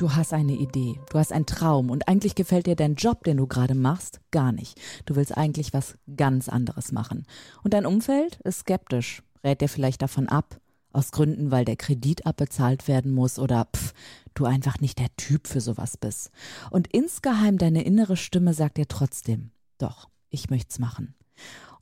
[0.00, 3.36] Du hast eine Idee, du hast einen Traum und eigentlich gefällt dir dein Job, den
[3.36, 4.80] du gerade machst, gar nicht.
[5.04, 7.26] Du willst eigentlich was ganz anderes machen.
[7.62, 10.58] Und dein Umfeld ist skeptisch, rät dir vielleicht davon ab,
[10.94, 13.92] aus Gründen, weil der Kredit abbezahlt werden muss oder pff,
[14.32, 16.30] du einfach nicht der Typ für sowas bist.
[16.70, 21.14] Und insgeheim deine innere Stimme sagt dir trotzdem, doch, ich möcht's machen.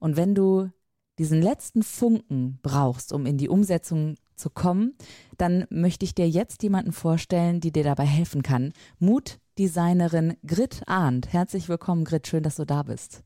[0.01, 0.73] Und wenn du
[1.21, 4.95] diesen letzten Funken brauchst, um in die Umsetzung zu kommen,
[5.37, 8.73] dann möchte ich dir jetzt jemanden vorstellen, die dir dabei helfen kann.
[8.99, 11.33] Mutdesignerin Grit Arndt.
[11.33, 12.27] Herzlich willkommen, Grit.
[12.27, 13.23] Schön, dass du da bist.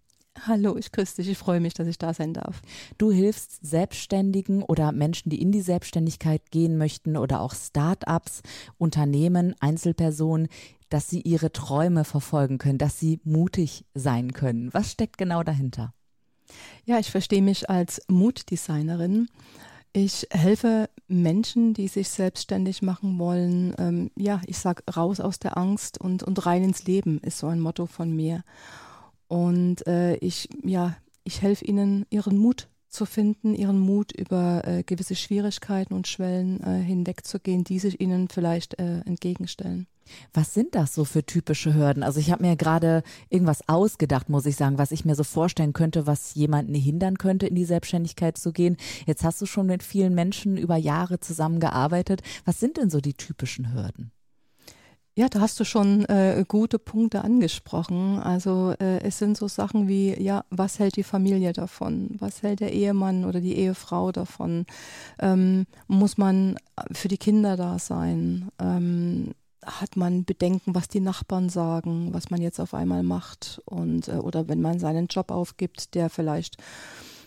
[0.47, 1.29] Hallo, ich grüße dich.
[1.29, 2.63] Ich freue mich, dass ich da sein darf.
[2.97, 8.43] Du hilfst Selbstständigen oder Menschen, die in die Selbstständigkeit gehen möchten oder auch Start-ups,
[8.79, 10.49] Unternehmen, Einzelpersonen,
[10.89, 14.73] dass sie ihre Träume verfolgen können, dass sie mutig sein können.
[14.73, 15.95] Was steckt genau dahinter?
[16.85, 19.29] Ja, ich verstehe mich als Mutdesignerin.
[19.95, 23.75] Ich helfe Menschen, die sich selbstständig machen wollen.
[23.79, 27.49] Ähm, ja, ich sag raus aus der Angst und, und rein ins Leben ist so
[27.49, 28.43] ein Motto von mir.
[29.29, 34.83] Und äh, ich, ja, ich helfe ihnen, ihren Mut zu finden, ihren Mut über äh,
[34.83, 39.87] gewisse Schwierigkeiten und Schwellen äh, hinwegzugehen, die sich ihnen vielleicht äh, entgegenstellen.
[40.33, 42.03] Was sind das so für typische Hürden?
[42.03, 45.73] Also ich habe mir gerade irgendwas ausgedacht, muss ich sagen, was ich mir so vorstellen
[45.73, 48.77] könnte, was jemanden hindern könnte, in die Selbstständigkeit zu gehen.
[49.07, 52.23] Jetzt hast du schon mit vielen Menschen über Jahre zusammengearbeitet.
[52.45, 54.13] Was sind denn so die typischen Hürden?
[55.15, 58.19] Ja, da hast du schon äh, gute Punkte angesprochen.
[58.19, 62.17] Also äh, es sind so Sachen wie, ja, was hält die Familie davon?
[62.19, 64.65] Was hält der Ehemann oder die Ehefrau davon?
[65.19, 66.57] Ähm, muss man
[66.93, 68.49] für die Kinder da sein?
[68.59, 69.33] Ähm,
[69.65, 74.13] hat man Bedenken, was die Nachbarn sagen, was man jetzt auf einmal macht und äh,
[74.13, 76.57] oder wenn man seinen Job aufgibt, der vielleicht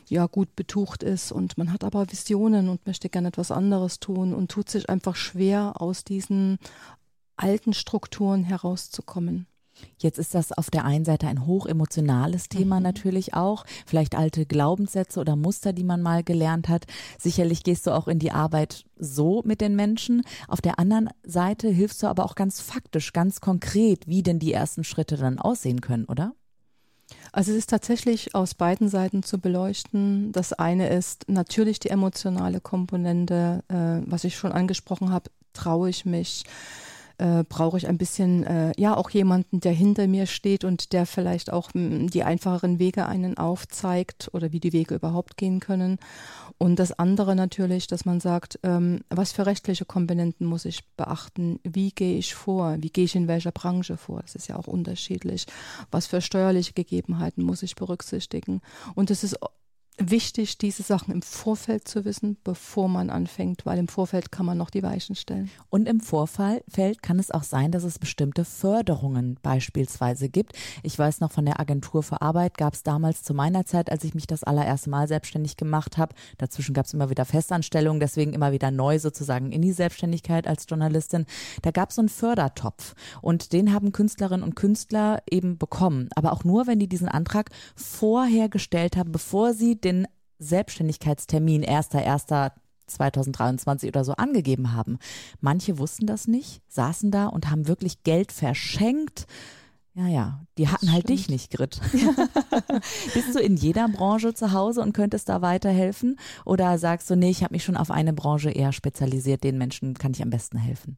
[0.07, 4.33] ja gut betucht ist und man hat aber Visionen und möchte gerne etwas anderes tun
[4.33, 6.59] und tut sich einfach schwer aus diesen
[7.37, 9.47] alten Strukturen herauszukommen.
[9.97, 12.83] Jetzt ist das auf der einen Seite ein hochemotionales Thema mhm.
[12.83, 16.85] natürlich auch, vielleicht alte Glaubenssätze oder Muster, die man mal gelernt hat.
[17.19, 20.23] Sicherlich gehst du auch in die Arbeit so mit den Menschen.
[20.47, 24.53] Auf der anderen Seite hilfst du aber auch ganz faktisch, ganz konkret, wie denn die
[24.53, 26.33] ersten Schritte dann aussehen können, oder?
[27.31, 30.31] Also es ist tatsächlich aus beiden Seiten zu beleuchten.
[30.31, 36.05] Das eine ist natürlich die emotionale Komponente, äh, was ich schon angesprochen habe, traue ich
[36.05, 36.43] mich,
[37.17, 41.05] äh, brauche ich ein bisschen, äh, ja, auch jemanden, der hinter mir steht und der
[41.05, 45.59] vielleicht auch m, hm, die einfacheren Wege einen aufzeigt oder wie die Wege überhaupt gehen
[45.59, 45.97] können.
[46.57, 51.59] Und das andere natürlich, dass man sagt, ähm, was für rechtliche Komponenten muss ich beachten?
[51.63, 52.77] Wie gehe ich vor?
[52.79, 54.21] Wie gehe ich in welcher Branche vor?
[54.21, 55.45] Das ist ja auch unterschiedlich.
[55.91, 58.61] Was für steuerliche Gegebenheiten muss ich berücksichtigen?
[58.93, 59.37] Und es ist
[59.97, 64.57] wichtig, diese Sachen im Vorfeld zu wissen, bevor man anfängt, weil im Vorfeld kann man
[64.57, 65.49] noch die Weichen stellen.
[65.69, 70.53] Und im Vorfeld kann es auch sein, dass es bestimmte Förderungen beispielsweise gibt.
[70.83, 74.03] Ich weiß noch von der Agentur für Arbeit gab es damals zu meiner Zeit, als
[74.03, 76.15] ich mich das allererste Mal selbstständig gemacht habe.
[76.37, 80.65] Dazwischen gab es immer wieder Festanstellungen, deswegen immer wieder neu sozusagen in die Selbstständigkeit als
[80.67, 81.25] Journalistin.
[81.61, 86.33] Da gab es so einen Fördertopf und den haben Künstlerinnen und Künstler eben bekommen, aber
[86.33, 90.07] auch nur, wenn die diesen Antrag vorher gestellt haben, bevor sie den
[90.39, 94.97] Selbstständigkeitstermin 1.1.2023 oder so angegeben haben.
[95.39, 99.27] Manche wussten das nicht, saßen da und haben wirklich Geld verschenkt.
[99.93, 101.79] Ja, ja, die hatten halt dich nicht, Grit.
[103.13, 106.19] Bist du in jeder Branche zu Hause und könntest da weiterhelfen?
[106.43, 109.93] Oder sagst du, nee, ich habe mich schon auf eine Branche eher spezialisiert, den Menschen
[109.93, 110.97] kann ich am besten helfen?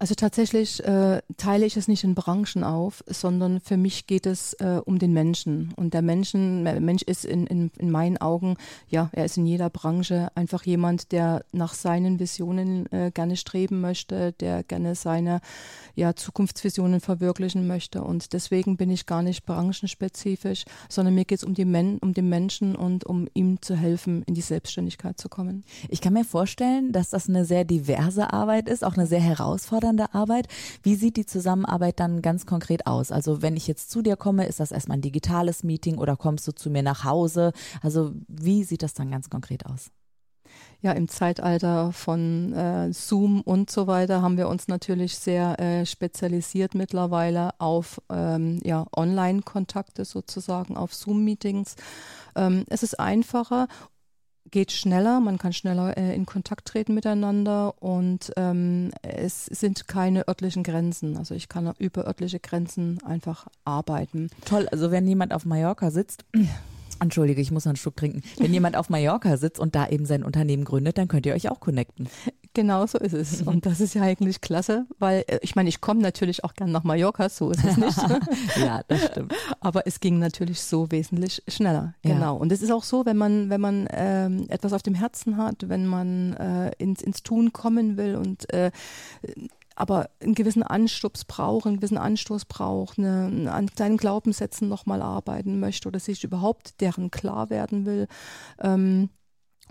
[0.00, 4.52] Also tatsächlich äh, teile ich es nicht in Branchen auf, sondern für mich geht es
[4.54, 5.72] äh, um den Menschen.
[5.74, 8.56] Und der Menschen, der Mensch ist in, in, in meinen Augen,
[8.88, 13.80] ja, er ist in jeder Branche einfach jemand, der nach seinen Visionen äh, gerne streben
[13.80, 15.40] möchte, der gerne seine
[15.96, 18.04] ja, Zukunftsvisionen verwirklichen möchte.
[18.04, 21.56] Und deswegen bin ich gar nicht branchenspezifisch, sondern mir geht es um,
[22.00, 25.64] um den Menschen und um ihm zu helfen, in die Selbstständigkeit zu kommen.
[25.88, 29.87] Ich kann mir vorstellen, dass das eine sehr diverse Arbeit ist, auch eine sehr herausfordernde
[29.88, 30.48] fordernde Arbeit.
[30.82, 33.10] Wie sieht die Zusammenarbeit dann ganz konkret aus?
[33.10, 36.46] Also wenn ich jetzt zu dir komme, ist das erstmal ein digitales Meeting oder kommst
[36.46, 37.52] du zu mir nach Hause?
[37.82, 39.90] Also wie sieht das dann ganz konkret aus?
[40.80, 45.84] ja, im Zeitalter von äh, Zoom und so weiter haben wir uns natürlich sehr äh,
[45.84, 51.74] spezialisiert mittlerweile auf ähm, ja, Online-Kontakte sozusagen, auf Zoom-Meetings.
[52.36, 53.66] Ähm, es ist einfacher
[54.50, 60.28] geht schneller, man kann schneller äh, in Kontakt treten miteinander und ähm, es sind keine
[60.28, 61.16] örtlichen Grenzen.
[61.16, 64.28] Also ich kann über örtliche Grenzen einfach arbeiten.
[64.44, 66.24] Toll, also wenn jemand auf Mallorca sitzt,
[67.00, 68.22] Entschuldige, ich muss noch einen Schluck trinken.
[68.38, 71.48] Wenn jemand auf Mallorca sitzt und da eben sein Unternehmen gründet, dann könnt ihr euch
[71.48, 72.08] auch connecten.
[72.58, 73.42] Genau so ist es.
[73.42, 76.72] Und das ist ja eigentlich klasse, weil äh, ich meine, ich komme natürlich auch gern
[76.72, 77.96] nach Mallorca, so ist es nicht.
[78.56, 79.32] ja, das stimmt.
[79.60, 81.94] Aber es ging natürlich so wesentlich schneller.
[82.04, 82.14] Ja.
[82.14, 82.34] Genau.
[82.34, 85.68] Und es ist auch so, wenn man, wenn man ähm, etwas auf dem Herzen hat,
[85.68, 88.72] wenn man äh, ins, ins Tun kommen will und äh,
[89.76, 95.60] aber einen gewissen Anstups braucht, einen gewissen Anstoß braucht, eine, an seinen Glaubenssätzen nochmal arbeiten
[95.60, 98.08] möchte oder sich überhaupt deren klar werden will,
[98.60, 99.10] ähm,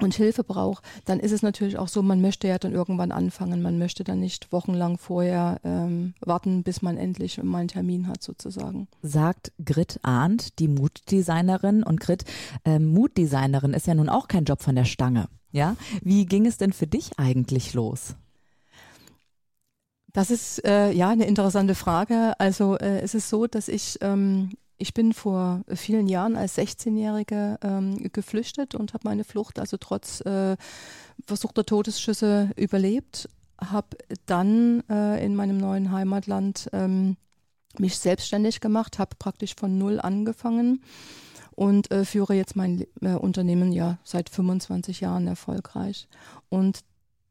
[0.01, 3.61] und Hilfe braucht, dann ist es natürlich auch so, man möchte ja dann irgendwann anfangen.
[3.61, 8.23] Man möchte dann nicht wochenlang vorher ähm, warten, bis man endlich mal einen Termin hat,
[8.23, 8.87] sozusagen.
[9.01, 11.83] Sagt Grit Arndt, die Mutdesignerin.
[11.83, 12.25] Und Grit,
[12.65, 15.27] äh, Mutdesignerin ist ja nun auch kein Job von der Stange.
[15.51, 15.75] Ja?
[16.01, 18.15] Wie ging es denn für dich eigentlich los?
[20.13, 22.33] Das ist äh, ja eine interessante Frage.
[22.39, 27.57] Also äh, es ist so, dass ich ähm, ich bin vor vielen Jahren als 16-Jährige
[27.61, 30.55] ähm, geflüchtet und habe meine Flucht also trotz äh,
[31.25, 33.27] versuchter Todesschüsse überlebt.
[33.59, 33.97] Habe
[34.27, 37.17] dann äh, in meinem neuen Heimatland ähm,
[37.79, 40.83] mich selbstständig gemacht, habe praktisch von null angefangen
[41.55, 46.07] und äh, führe jetzt mein äh, Unternehmen ja seit 25 Jahren erfolgreich.
[46.49, 46.81] Und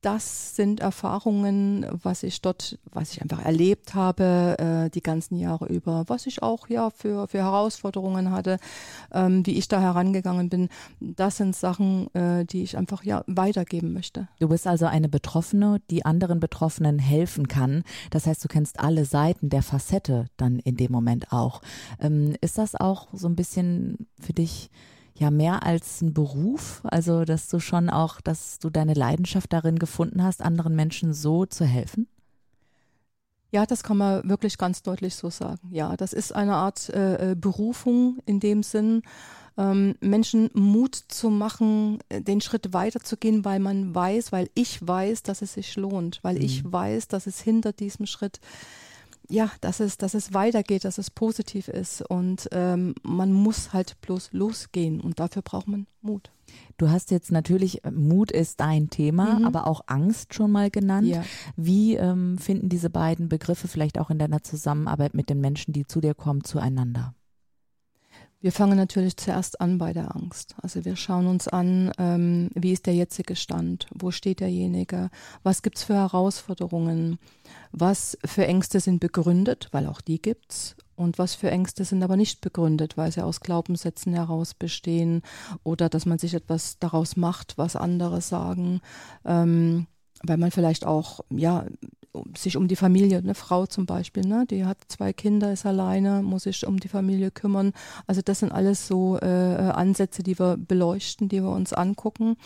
[0.02, 5.66] das sind Erfahrungen, was ich dort, was ich einfach erlebt habe, äh, die ganzen Jahre
[5.66, 8.58] über, was ich auch ja für, für Herausforderungen hatte,
[9.12, 10.68] ähm, wie ich da herangegangen bin.
[11.00, 14.28] Das sind Sachen, äh, die ich einfach ja weitergeben möchte.
[14.38, 17.82] Du bist also eine Betroffene, die anderen Betroffenen helfen kann.
[18.10, 21.62] Das heißt, du kennst alle Seiten der Facette dann in dem Moment auch.
[22.00, 24.70] Ähm, ist das auch so ein bisschen für dich
[25.18, 29.78] ja mehr als ein Beruf, also dass du schon auch, dass du deine Leidenschaft darin
[29.78, 32.08] gefunden hast, anderen Menschen so zu helfen?
[33.50, 35.68] Ja, das kann man wirklich ganz deutlich so sagen.
[35.70, 39.02] Ja, das ist eine Art äh, äh Berufung in dem Sinn,
[39.56, 45.22] ähm, Menschen Mut zu machen, äh, den Schritt weiterzugehen, weil man weiß, weil ich weiß,
[45.22, 46.42] dass es sich lohnt, weil mhm.
[46.42, 48.40] ich weiß, dass es hinter diesem Schritt
[49.28, 54.00] ja, dass es, dass es weitergeht, dass es positiv ist und ähm, man muss halt
[54.00, 56.30] bloß losgehen und dafür braucht man Mut.
[56.76, 59.44] Du hast jetzt natürlich, äh, Mut ist dein Thema, mhm.
[59.46, 61.08] aber auch Angst schon mal genannt.
[61.08, 61.24] Ja.
[61.56, 65.86] Wie ähm, finden diese beiden Begriffe vielleicht auch in deiner Zusammenarbeit mit den Menschen, die
[65.86, 67.14] zu dir kommen, zueinander?
[68.40, 70.54] Wir fangen natürlich zuerst an bei der Angst.
[70.62, 75.10] Also wir schauen uns an, ähm, wie ist der jetzige Stand, wo steht derjenige,
[75.42, 77.18] was gibt's für Herausforderungen,
[77.72, 82.16] was für Ängste sind begründet, weil auch die gibt's, und was für Ängste sind aber
[82.16, 85.22] nicht begründet, weil sie aus Glaubenssätzen heraus bestehen
[85.62, 88.80] oder dass man sich etwas daraus macht, was andere sagen.
[89.24, 89.86] Ähm,
[90.22, 91.66] weil man vielleicht auch ja
[92.36, 96.22] sich um die Familie, eine Frau zum Beispiel, ne, die hat zwei Kinder, ist alleine,
[96.22, 97.72] muss sich um die Familie kümmern.
[98.06, 102.36] Also das sind alles so äh, Ansätze, die wir beleuchten, die wir uns angucken.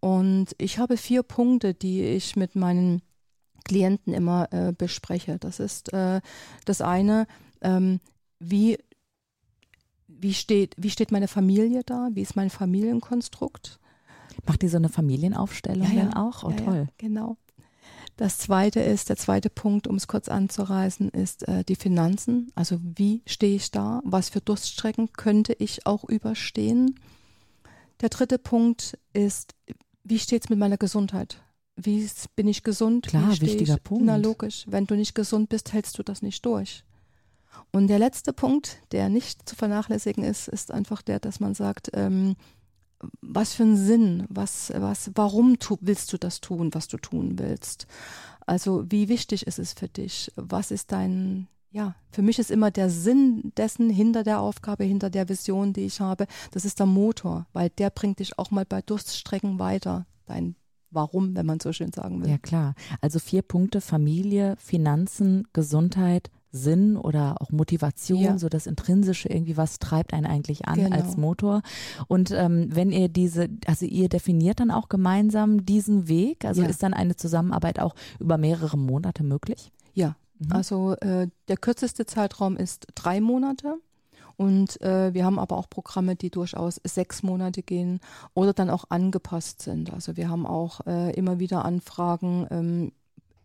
[0.00, 3.02] Und ich habe vier Punkte, die ich mit meinen
[3.64, 5.38] Klienten immer äh, bespreche.
[5.38, 6.20] Das ist äh,
[6.64, 7.26] das eine,
[7.60, 8.00] ähm,
[8.38, 8.78] wie
[10.20, 12.10] wie steht, wie steht meine Familie da?
[12.12, 13.78] Wie ist mein Familienkonstrukt?
[14.46, 16.04] Macht ihr so eine Familienaufstellung ja, ja.
[16.04, 16.44] dann auch?
[16.44, 16.86] Oh, ja, toll.
[16.88, 17.36] Ja, genau.
[18.20, 22.52] Das zweite ist, der zweite Punkt, um es kurz anzureißen, ist äh, die Finanzen.
[22.54, 24.02] Also wie stehe ich da?
[24.04, 27.00] Was für Durststrecken könnte ich auch überstehen?
[28.02, 29.54] Der dritte Punkt ist,
[30.04, 31.38] wie steht es mit meiner Gesundheit?
[31.76, 33.06] Wie bin ich gesund?
[33.06, 33.82] Klar, wichtiger ich?
[33.84, 34.04] Punkt.
[34.04, 36.84] Na logisch, wenn du nicht gesund bist, hältst du das nicht durch.
[37.72, 41.88] Und der letzte Punkt, der nicht zu vernachlässigen ist, ist einfach der, dass man sagt,
[41.94, 42.36] ähm,
[43.20, 47.38] was für einen Sinn, was, was, warum tu, willst du das tun, was du tun
[47.38, 47.86] willst?
[48.46, 50.32] Also wie wichtig ist es für dich?
[50.36, 55.10] Was ist dein, ja, für mich ist immer der Sinn dessen hinter der Aufgabe, hinter
[55.10, 58.64] der Vision, die ich habe, das ist der Motor, weil der bringt dich auch mal
[58.64, 60.56] bei Durststrecken weiter, dein
[60.92, 62.28] Warum, wenn man so schön sagen will.
[62.28, 62.74] Ja, klar.
[63.00, 68.38] Also vier Punkte, Familie, Finanzen, Gesundheit, Sinn oder auch Motivation, ja.
[68.38, 70.96] so das Intrinsische irgendwie, was treibt einen eigentlich an genau.
[70.96, 71.62] als Motor.
[72.08, 76.68] Und ähm, wenn ihr diese, also ihr definiert dann auch gemeinsam diesen Weg, also ja.
[76.68, 79.70] ist dann eine Zusammenarbeit auch über mehrere Monate möglich?
[79.94, 80.52] Ja, mhm.
[80.52, 83.76] also äh, der kürzeste Zeitraum ist drei Monate.
[84.36, 88.00] Und äh, wir haben aber auch Programme, die durchaus sechs Monate gehen
[88.32, 89.92] oder dann auch angepasst sind.
[89.92, 92.92] Also wir haben auch äh, immer wieder Anfragen, ähm,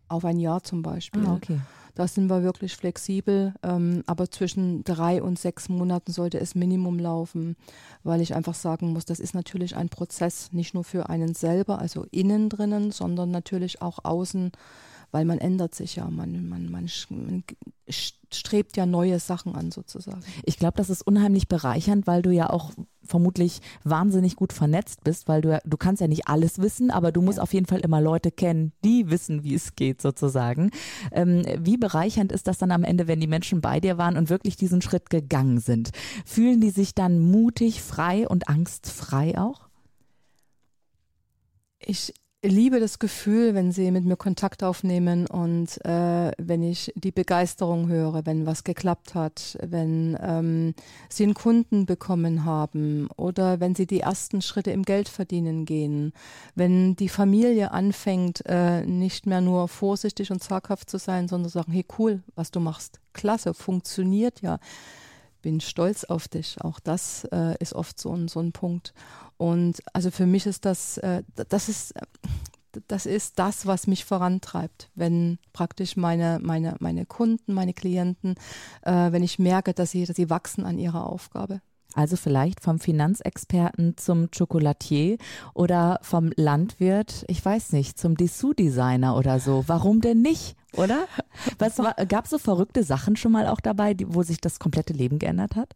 [0.08, 1.26] auf ein Jahr zum Beispiel.
[1.26, 1.60] Ah, okay.
[1.96, 6.98] Da sind wir wirklich flexibel, ähm, aber zwischen drei und sechs Monaten sollte es Minimum
[6.98, 7.56] laufen,
[8.04, 11.78] weil ich einfach sagen muss, das ist natürlich ein Prozess, nicht nur für einen selber,
[11.78, 14.52] also innen drinnen, sondern natürlich auch außen
[15.16, 17.42] weil man ändert sich ja, man, man, man, man
[18.30, 20.20] strebt ja neue Sachen an sozusagen.
[20.44, 25.26] Ich glaube, das ist unheimlich bereichernd, weil du ja auch vermutlich wahnsinnig gut vernetzt bist,
[25.26, 27.44] weil du du kannst ja nicht alles wissen, aber du musst ja.
[27.44, 30.70] auf jeden Fall immer Leute kennen, die wissen, wie es geht sozusagen.
[31.12, 34.28] Ähm, wie bereichernd ist das dann am Ende, wenn die Menschen bei dir waren und
[34.28, 35.92] wirklich diesen Schritt gegangen sind?
[36.26, 39.70] Fühlen die sich dann mutig, frei und angstfrei auch?
[41.78, 42.12] Ich
[42.46, 47.88] liebe das Gefühl, wenn sie mit mir Kontakt aufnehmen und äh, wenn ich die Begeisterung
[47.88, 50.74] höre, wenn was geklappt hat, wenn ähm,
[51.08, 56.12] sie einen Kunden bekommen haben oder wenn sie die ersten Schritte im Geldverdienen gehen,
[56.54, 61.72] wenn die Familie anfängt, äh, nicht mehr nur vorsichtig und zaghaft zu sein, sondern sagen,
[61.72, 64.58] hey cool, was du machst, klasse, funktioniert ja
[65.46, 66.56] bin stolz auf dich.
[66.60, 68.92] Auch das äh, ist oft so ein, so ein Punkt.
[69.36, 71.94] Und also für mich ist das, äh, das ist,
[72.88, 78.34] das ist das, was mich vorantreibt, wenn praktisch meine, meine, meine Kunden, meine Klienten,
[78.82, 81.60] äh, wenn ich merke, dass sie, dass sie wachsen an ihrer Aufgabe.
[81.94, 85.16] Also vielleicht vom Finanzexperten zum Chocolatier
[85.54, 89.62] oder vom Landwirt, ich weiß nicht, zum Dessous-Designer oder so.
[89.68, 91.06] Warum denn nicht, oder?
[91.58, 91.76] Was
[92.08, 95.18] gab es so verrückte Sachen schon mal auch dabei, die, wo sich das komplette Leben
[95.18, 95.74] geändert hat?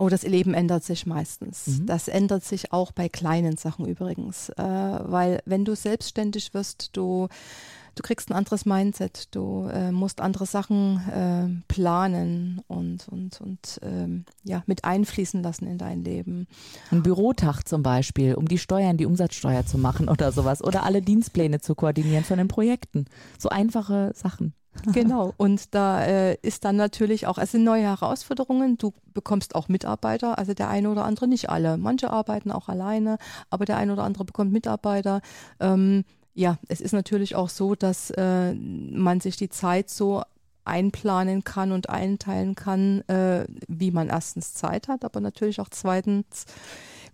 [0.00, 1.66] Oh, das Leben ändert sich meistens.
[1.66, 1.86] Mhm.
[1.86, 7.28] Das ändert sich auch bei kleinen Sachen übrigens, äh, weil wenn du selbstständig wirst, du
[7.96, 13.78] du kriegst ein anderes Mindset, du äh, musst andere Sachen äh, planen und, und, und
[13.82, 16.46] ähm, ja, mit einfließen lassen in dein Leben.
[16.90, 21.02] Ein Bürotag zum Beispiel, um die Steuern, die Umsatzsteuer zu machen oder sowas oder alle
[21.02, 23.04] Dienstpläne zu koordinieren von den Projekten.
[23.38, 24.54] So einfache Sachen.
[24.92, 28.78] Genau, und da äh, ist dann natürlich auch, es sind neue Herausforderungen.
[28.78, 31.76] Du bekommst auch Mitarbeiter, also der eine oder andere, nicht alle.
[31.76, 33.18] Manche arbeiten auch alleine,
[33.50, 35.20] aber der eine oder andere bekommt Mitarbeiter.
[35.58, 40.22] Ähm, ja, es ist natürlich auch so, dass äh, man sich die Zeit so
[40.64, 46.46] einplanen kann und einteilen kann, äh, wie man erstens Zeit hat, aber natürlich auch zweitens,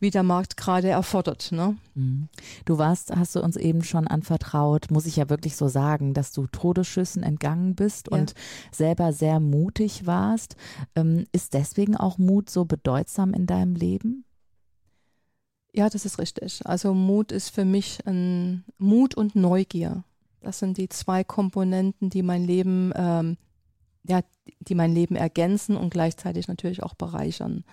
[0.01, 1.53] wie der Markt gerade erfordert.
[1.53, 1.77] Ne?
[1.95, 2.29] Mhm.
[2.65, 6.33] Du warst, hast du uns eben schon anvertraut, muss ich ja wirklich so sagen, dass
[6.33, 8.19] du Todesschüssen entgangen bist ja.
[8.19, 8.35] und
[8.71, 10.57] selber sehr mutig warst.
[10.95, 14.25] Ähm, ist deswegen auch Mut so bedeutsam in deinem Leben?
[15.77, 16.61] Ja, das ist richtig.
[16.65, 20.05] Also Mut ist für mich ein Mut und Neugier.
[20.41, 23.37] Das sind die zwei Komponenten, die mein Leben, ähm,
[24.05, 24.23] ja,
[24.61, 27.65] die mein Leben ergänzen und gleichzeitig natürlich auch bereichern.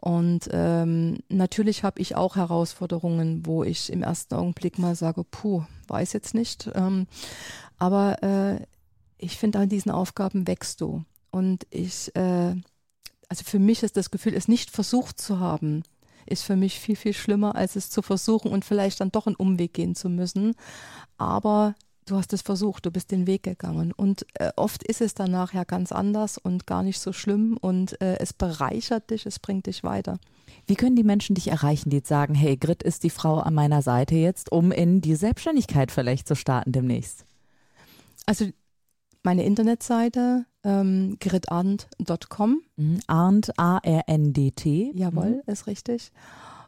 [0.00, 5.64] Und ähm, natürlich habe ich auch Herausforderungen, wo ich im ersten Augenblick mal sage, puh,
[5.88, 6.70] weiß jetzt nicht.
[6.74, 7.06] Ähm,
[7.78, 8.60] aber äh,
[9.18, 11.04] ich finde, an diesen Aufgaben wächst du.
[11.30, 12.54] Und ich, äh,
[13.28, 15.82] also für mich ist das Gefühl, es nicht versucht zu haben,
[16.26, 19.36] ist für mich viel, viel schlimmer, als es zu versuchen und vielleicht dann doch einen
[19.36, 20.54] Umweg gehen zu müssen.
[21.16, 21.74] Aber
[22.10, 23.92] du hast es versucht, du bist den Weg gegangen.
[23.92, 28.00] Und äh, oft ist es danach ja ganz anders und gar nicht so schlimm und
[28.00, 30.18] äh, es bereichert dich, es bringt dich weiter.
[30.66, 33.54] Wie können die Menschen dich erreichen, die jetzt sagen, hey, Grit ist die Frau an
[33.54, 37.24] meiner Seite jetzt, um in die Selbstständigkeit vielleicht zu starten demnächst?
[38.26, 38.46] Also
[39.22, 42.62] meine Internetseite ähm, gritarndt.com.
[42.76, 43.00] Mhm.
[43.06, 44.92] Arndt, A-R-N-D-T.
[44.94, 45.52] Jawohl, mhm.
[45.52, 46.12] ist richtig.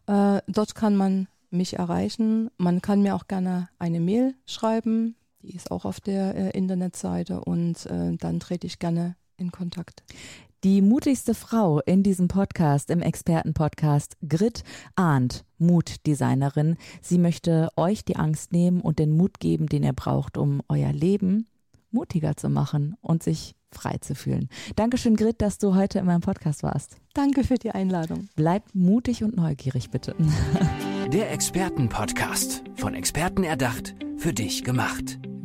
[0.07, 2.51] Äh, dort kann man mich erreichen.
[2.59, 5.17] Man kann mir auch gerne eine Mail schreiben.
[5.43, 10.03] Die ist auch auf der äh, Internetseite und äh, dann trete ich gerne in Kontakt.
[10.63, 14.63] Die mutigste Frau in diesem Podcast, im Expertenpodcast, Grit
[14.95, 16.77] Arndt, Mutdesignerin.
[17.01, 20.93] Sie möchte euch die Angst nehmen und den Mut geben, den ihr braucht, um euer
[20.93, 21.47] Leben
[21.91, 24.49] mutiger zu machen und sich frei zu fühlen.
[24.77, 26.97] Dankeschön, Grit, dass du heute in meinem Podcast warst.
[27.15, 28.29] Danke für die Einladung.
[28.37, 30.15] Bleib mutig und neugierig, bitte.
[31.13, 32.65] Der Expertenpodcast.
[32.77, 35.19] Von Experten erdacht, für dich gemacht.